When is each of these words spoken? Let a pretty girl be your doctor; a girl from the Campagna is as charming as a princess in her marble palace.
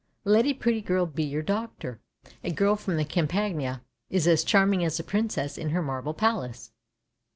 Let 0.25 0.47
a 0.47 0.55
pretty 0.55 0.81
girl 0.81 1.05
be 1.05 1.21
your 1.23 1.43
doctor; 1.43 1.99
a 2.43 2.51
girl 2.51 2.75
from 2.75 2.97
the 2.97 3.05
Campagna 3.05 3.83
is 4.09 4.25
as 4.27 4.43
charming 4.43 4.83
as 4.83 4.99
a 4.99 5.03
princess 5.03 5.59
in 5.59 5.69
her 5.69 5.83
marble 5.83 6.15
palace. 6.15 6.71